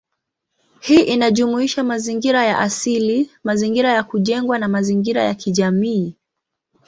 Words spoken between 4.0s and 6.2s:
kujengwa, na mazingira ya kijamii.